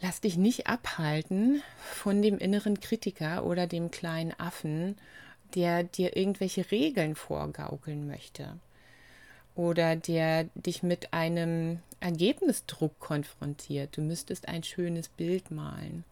Lass 0.00 0.20
dich 0.20 0.36
nicht 0.36 0.66
abhalten 0.66 1.62
von 1.78 2.22
dem 2.22 2.38
inneren 2.38 2.80
Kritiker 2.80 3.44
oder 3.44 3.66
dem 3.66 3.90
kleinen 3.90 4.32
Affen, 4.38 4.96
der 5.54 5.84
dir 5.84 6.16
irgendwelche 6.16 6.70
Regeln 6.70 7.14
vorgaukeln 7.14 8.06
möchte 8.06 8.56
oder 9.54 9.96
der 9.96 10.44
dich 10.54 10.82
mit 10.82 11.12
einem 11.12 11.80
Ergebnisdruck 12.00 12.98
konfrontiert. 12.98 13.96
Du 13.96 14.00
müsstest 14.00 14.48
ein 14.48 14.62
schönes 14.62 15.08
Bild 15.08 15.50
malen. 15.50 16.04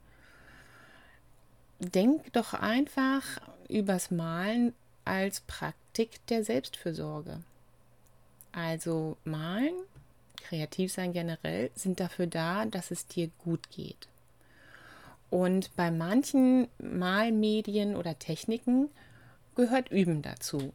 Denk 1.79 2.33
doch 2.33 2.53
einfach 2.55 3.23
übers 3.69 4.11
Malen 4.11 4.75
als 5.05 5.41
Praktik 5.41 6.25
der 6.27 6.45
Selbstfürsorge. 6.45 7.41
Also 8.53 9.17
malen, 9.25 9.75
kreativ 10.37 10.93
sein 10.93 11.13
generell, 11.13 11.71
sind 11.75 12.01
dafür 12.01 12.27
da, 12.27 12.67
dass 12.67 12.91
es 12.91 13.07
dir 13.07 13.31
gut 13.39 13.71
geht. 13.71 14.09
Und 15.31 15.75
bei 15.77 15.91
manchen 15.91 16.69
Malmedien 16.79 17.97
oder 17.97 18.19
Techniken 18.19 18.91
gehört 19.55 19.91
Üben 19.91 20.23
dazu. 20.23 20.73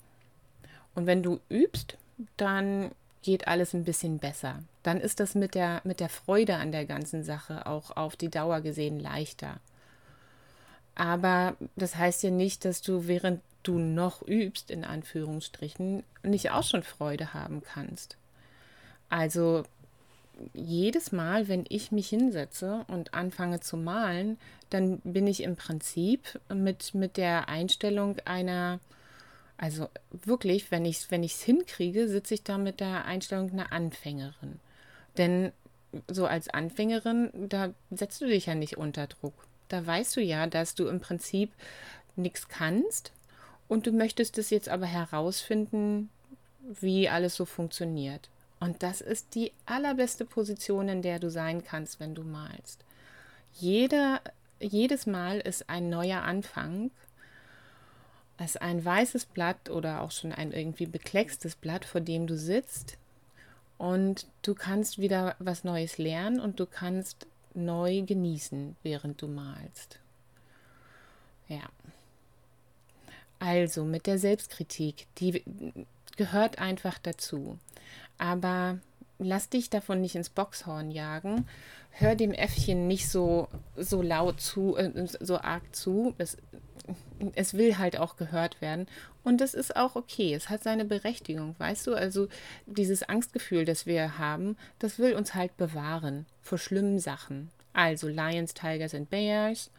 Und 0.94 1.06
wenn 1.06 1.24
du 1.24 1.40
übst, 1.50 1.98
dann 2.38 2.92
geht 3.22 3.48
alles 3.48 3.74
ein 3.74 3.84
bisschen 3.84 4.20
besser. 4.20 4.60
Dann 4.84 5.02
ist 5.02 5.20
das 5.20 5.36
mit 5.36 5.56
der, 5.56 5.82
mit 5.84 6.00
der 6.00 6.10
Freude 6.10 6.56
an 6.56 6.72
der 6.72 6.86
ganzen 6.86 7.24
Sache 7.24 7.66
auch 7.66 7.98
auf 7.98 8.16
die 8.16 8.30
Dauer 8.30 8.62
gesehen 8.62 9.00
leichter. 9.00 9.60
Aber 10.94 11.58
das 11.76 11.96
heißt 11.96 12.24
ja 12.24 12.30
nicht, 12.30 12.64
dass 12.66 12.82
du, 12.82 13.08
während 13.08 13.42
du 13.64 13.80
noch 13.80 14.22
übst, 14.22 14.72
in 14.72 14.86
Anführungsstrichen, 14.86 16.04
nicht 16.24 16.52
auch 16.52 16.64
schon 16.64 16.84
Freude 16.84 17.34
haben 17.34 17.62
kannst. 17.64 18.16
Also 19.10 19.64
jedes 20.54 21.12
Mal, 21.12 21.48
wenn 21.48 21.66
ich 21.70 21.92
mich 21.92 22.10
hinsetze 22.10 22.86
und 22.88 23.14
anfange 23.14 23.60
zu 23.60 23.78
malen, 23.78 24.38
dann 24.70 25.00
bin 25.04 25.28
ich 25.28 25.44
im 25.44 25.56
Prinzip 25.56 26.40
mit, 26.54 26.94
mit 26.94 27.18
der 27.18 27.50
Einstellung 27.50 28.18
einer, 28.26 28.80
also 29.58 29.88
wirklich, 30.12 30.72
wenn 30.72 30.86
ich 30.86 30.98
es 30.98 31.12
wenn 31.12 31.24
hinkriege, 31.24 32.08
sitze 32.08 32.34
ich 32.34 32.44
da 32.44 32.58
mit 32.58 32.80
der 32.80 33.06
Einstellung 33.06 33.52
einer 33.52 33.72
Anfängerin. 33.72 34.60
Denn 35.18 35.52
so 36.08 36.26
als 36.26 36.50
Anfängerin, 36.50 37.30
da 37.50 37.74
setzt 37.92 38.22
du 38.22 38.26
dich 38.26 38.48
ja 38.48 38.56
nicht 38.56 38.78
unter 38.78 39.08
Druck. 39.08 39.34
Da 39.70 39.86
weißt 39.86 40.18
du 40.18 40.22
ja, 40.22 40.48
dass 40.48 40.76
du 40.76 40.88
im 40.88 41.00
Prinzip 41.00 41.52
nichts 42.16 42.48
kannst 42.50 43.12
und 43.68 43.88
du 43.88 43.92
möchtest 43.92 44.38
es 44.38 44.50
jetzt 44.50 44.70
aber 44.70 44.86
herausfinden, 44.86 46.10
wie 46.82 47.10
alles 47.10 47.36
so 47.36 47.46
funktioniert. 47.46 48.30
Und 48.66 48.82
das 48.82 49.00
ist 49.00 49.36
die 49.36 49.52
allerbeste 49.68 50.26
Position, 50.26 50.90
in 50.90 51.04
der 51.04 51.20
du 51.20 51.30
sein 51.30 51.64
kannst, 51.64 52.00
wenn 52.00 52.16
du 52.16 52.24
malst. 52.24 52.84
Jeder, 53.54 54.22
jedes 54.60 55.06
Mal 55.06 55.40
ist 55.40 55.70
ein 55.70 55.88
neuer 55.92 56.24
Anfang. 56.24 56.90
Es 58.40 58.56
ist 58.56 58.64
ein 58.64 58.84
weißes 58.84 59.28
Blatt 59.28 59.70
oder 59.70 60.02
auch 60.02 60.10
schon 60.10 60.32
ein 60.32 60.52
irgendwie 60.52 60.88
bekleckstes 60.88 61.56
Blatt, 61.56 61.86
vor 61.86 62.02
dem 62.02 62.26
du 62.26 62.36
sitzt. 62.36 62.98
Und 63.78 64.26
du 64.42 64.56
kannst 64.56 64.98
wieder 64.98 65.36
was 65.38 65.64
Neues 65.64 66.00
lernen 66.00 66.40
und 66.40 66.60
du 66.60 66.66
kannst 66.66 67.28
neu 67.54 68.02
genießen, 68.02 68.76
während 68.82 69.22
du 69.22 69.28
malst. 69.28 70.00
Ja. 71.50 71.70
Also 73.38 73.86
mit 73.86 74.08
der 74.08 74.18
Selbstkritik, 74.18 75.06
die 75.20 75.44
gehört 76.18 76.58
einfach 76.58 76.98
dazu. 76.98 77.60
Aber 78.18 78.80
lass 79.20 79.50
dich 79.50 79.70
davon 79.70 80.02
nicht 80.02 80.16
ins 80.16 80.30
Boxhorn 80.30 80.92
jagen. 80.92 81.48
Hör 81.92 82.16
dem 82.16 82.32
Äffchen 82.32 82.88
nicht 82.88 83.10
so, 83.10 83.48
so 83.78 84.02
laut 84.02 84.42
zu, 84.42 84.76
äh, 84.76 85.08
so 85.20 85.38
arg 85.40 85.76
zu. 85.76 86.14
Es, 86.18 86.38
es 87.36 87.54
will 87.54 87.78
halt 87.78 87.98
auch 87.98 88.18
gehört 88.18 88.62
werden. 88.62 88.88
Und 89.24 89.42
das 89.42 89.54
ist 89.54 89.76
auch 89.76 89.96
okay. 89.96 90.34
Es 90.34 90.50
hat 90.50 90.64
seine 90.64 90.86
Berechtigung, 90.86 91.56
weißt 91.58 91.88
du? 91.88 91.96
Also 91.96 92.28
dieses 92.66 93.04
Angstgefühl, 93.04 93.66
das 93.66 93.86
wir 93.86 94.18
haben, 94.18 94.58
das 94.80 95.00
will 95.00 95.16
uns 95.16 95.34
halt 95.34 95.58
bewahren 95.58 96.26
vor 96.42 96.58
schlimmen 96.58 97.00
Sachen. 97.00 97.50
Also 97.74 98.08
Lions, 98.08 98.54
Tigers 98.54 98.94
and 98.94 99.10
Bears 99.10 99.72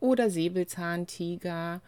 oder 0.00 0.30
Säbelzahntiger 0.30 1.80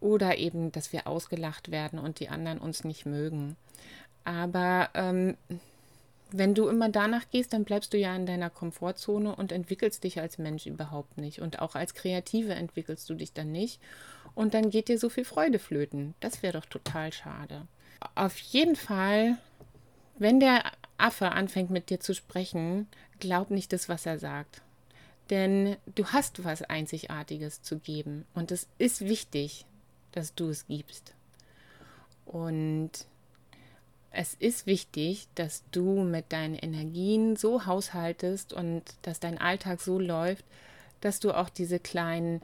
oder 0.00 0.38
eben, 0.38 0.72
dass 0.72 0.92
wir 0.92 1.06
ausgelacht 1.06 1.70
werden 1.70 1.98
und 1.98 2.20
die 2.20 2.28
anderen 2.28 2.58
uns 2.58 2.84
nicht 2.84 3.06
mögen. 3.06 3.56
Aber 4.26 4.90
ähm, 4.94 5.36
wenn 6.32 6.54
du 6.56 6.66
immer 6.66 6.88
danach 6.88 7.30
gehst, 7.30 7.52
dann 7.52 7.64
bleibst 7.64 7.92
du 7.92 7.96
ja 7.96 8.14
in 8.16 8.26
deiner 8.26 8.50
Komfortzone 8.50 9.36
und 9.36 9.52
entwickelst 9.52 10.02
dich 10.02 10.20
als 10.20 10.38
Mensch 10.38 10.66
überhaupt 10.66 11.16
nicht. 11.16 11.40
Und 11.40 11.60
auch 11.60 11.76
als 11.76 11.94
Kreative 11.94 12.52
entwickelst 12.52 13.08
du 13.08 13.14
dich 13.14 13.32
dann 13.32 13.52
nicht. 13.52 13.80
Und 14.34 14.52
dann 14.52 14.70
geht 14.70 14.88
dir 14.88 14.98
so 14.98 15.08
viel 15.10 15.24
Freude 15.24 15.60
flöten. 15.60 16.14
Das 16.18 16.42
wäre 16.42 16.58
doch 16.58 16.66
total 16.66 17.12
schade. 17.12 17.68
Auf 18.16 18.36
jeden 18.38 18.74
Fall, 18.74 19.38
wenn 20.18 20.40
der 20.40 20.64
Affe 20.98 21.30
anfängt 21.30 21.70
mit 21.70 21.88
dir 21.88 22.00
zu 22.00 22.12
sprechen, 22.12 22.88
glaub 23.20 23.50
nicht 23.50 23.72
das, 23.72 23.88
was 23.88 24.06
er 24.06 24.18
sagt. 24.18 24.60
Denn 25.30 25.76
du 25.94 26.06
hast 26.06 26.42
was 26.42 26.62
Einzigartiges 26.62 27.62
zu 27.62 27.78
geben. 27.78 28.26
Und 28.34 28.50
es 28.50 28.66
ist 28.78 29.02
wichtig, 29.02 29.66
dass 30.10 30.34
du 30.34 30.48
es 30.48 30.66
gibst. 30.66 31.14
Und 32.24 32.90
es 34.16 34.34
ist 34.34 34.66
wichtig, 34.66 35.28
dass 35.34 35.62
du 35.72 36.02
mit 36.02 36.32
deinen 36.32 36.54
Energien 36.54 37.36
so 37.36 37.66
haushaltest 37.66 38.54
und 38.54 38.82
dass 39.02 39.20
dein 39.20 39.38
Alltag 39.38 39.80
so 39.80 39.98
läuft, 39.98 40.44
dass 41.02 41.20
du 41.20 41.32
auch 41.32 41.50
diese 41.50 41.78
kleinen, 41.78 42.40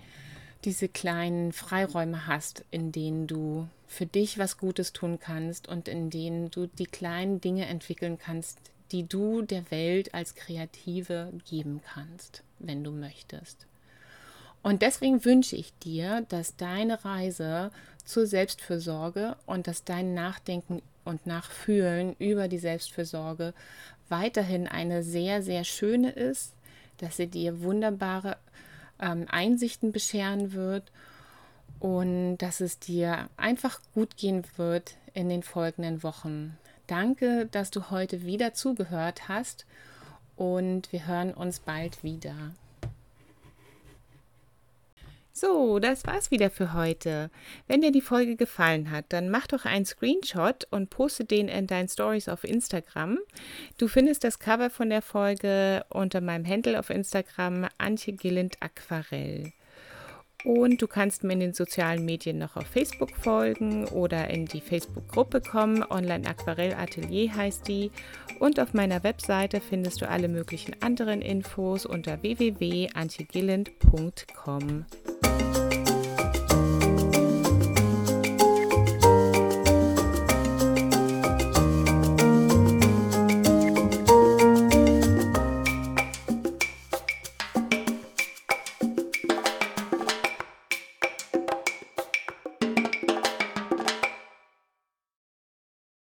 diese 0.65 0.89
kleinen 0.89 1.53
Freiräume 1.53 2.27
hast, 2.27 2.65
in 2.71 2.93
denen 2.93 3.27
du 3.27 3.69
für 3.87 4.05
dich 4.05 4.39
was 4.39 4.59
Gutes 4.59 4.93
tun 4.93 5.19
kannst 5.19 5.67
und 5.67 5.89
in 5.89 6.11
denen 6.11 6.51
du 6.51 6.67
die 6.67 6.87
kleinen 6.87 7.41
Dinge 7.41 7.65
entwickeln 7.65 8.19
kannst, 8.19 8.59
die 8.91 9.09
du 9.09 9.41
der 9.41 9.71
Welt 9.71 10.13
als 10.13 10.35
Kreative 10.35 11.33
geben 11.49 11.81
kannst, 11.95 12.43
wenn 12.59 12.85
du 12.85 12.91
möchtest. 12.91 13.67
Und 14.63 14.83
deswegen 14.83 15.25
wünsche 15.25 15.57
ich 15.57 15.73
dir, 15.79 16.27
dass 16.29 16.57
deine 16.57 17.03
Reise 17.05 17.71
zur 18.05 18.27
Selbstfürsorge 18.27 19.37
und 19.47 19.67
dass 19.67 19.85
dein 19.85 20.13
Nachdenken 20.15 20.83
und 21.05 21.27
Nachfühlen 21.27 22.15
über 22.19 22.49
die 22.49 22.59
Selbstfürsorge 22.59 23.55
weiterhin 24.09 24.69
eine 24.69 25.03
sehr, 25.03 25.43
sehr 25.43 25.65
schöne 25.65 26.11
ist, 26.11 26.55
dass 26.99 27.17
sie 27.17 27.27
dir 27.27 27.63
wunderbare 27.63 28.37
ähm, 29.01 29.27
Einsichten 29.29 29.93
bescheren 29.93 30.53
wird 30.53 30.93
und 31.81 32.39
dass 32.39 32.61
es 32.61 32.79
dir 32.79 33.29
einfach 33.37 33.81
gut 33.95 34.17
gehen 34.17 34.45
wird 34.57 34.95
in 35.15 35.29
den 35.29 35.43
folgenden 35.43 36.03
Wochen. 36.03 36.57
Danke, 36.87 37.49
dass 37.51 37.71
du 37.71 37.91
heute 37.91 38.23
wieder 38.23 38.55
zugehört 38.55 39.29
hast 39.29 39.67
und 40.37 40.93
wir 40.93 41.07
hören 41.07 41.33
uns 41.33 41.61
bald 41.61 42.05
wieder. 42.05 42.53
So, 45.35 45.79
das 45.79 46.07
war's 46.07 46.31
wieder 46.31 46.51
für 46.51 46.75
heute. 46.75 47.31
Wenn 47.67 47.81
dir 47.81 47.91
die 47.91 48.03
Folge 48.03 48.37
gefallen 48.37 48.91
hat, 48.91 49.07
dann 49.09 49.31
mach 49.31 49.47
doch 49.47 49.65
einen 49.65 49.87
Screenshot 49.87 50.67
und 50.71 50.91
poste 50.91 51.25
den 51.25 51.49
in 51.49 51.67
deinen 51.67 51.89
Stories 51.89 52.29
auf 52.29 52.45
Instagram. 52.45 53.19
Du 53.79 53.89
findest 53.89 54.25
das 54.25 54.39
Cover 54.39 54.69
von 54.69 54.91
der 54.91 55.01
Folge 55.01 55.87
unter 55.89 56.21
meinem 56.21 56.47
Handle 56.47 56.79
auf 56.79 56.91
Instagram 56.91 57.67
Antje 57.79 58.13
Gilland 58.13 58.57
Aquarell. 58.61 59.53
Und 60.45 60.83
du 60.83 60.87
kannst 60.87 61.25
mir 61.25 61.33
in 61.35 61.41
den 61.41 61.55
sozialen 61.55 62.05
Medien 62.05 62.39
noch 62.39 62.57
auf 62.57 62.67
Facebook 62.67 63.17
folgen 63.17 63.87
oder 63.89 64.31
in 64.31 64.47
die 64.47 64.61
Facebook-Gruppe 64.61 65.41
kommen. 65.41 65.85
Online 65.89 66.29
Aquarell 66.29 66.75
Atelier 66.75 67.33
heißt 67.35 67.69
die. 67.69 67.93
Und 68.39 68.59
auf 68.59 68.73
meiner 68.75 69.05
Webseite 69.05 69.61
findest 69.61 70.03
du 70.03 70.09
alle 70.09 70.27
möglichen 70.29 70.75
anderen 70.83 71.23
Infos 71.23 71.87
unter 71.87 72.23
www.antjegilland.com. 72.23 74.85